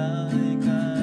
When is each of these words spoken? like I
like 0.00 0.66
I 0.66 0.99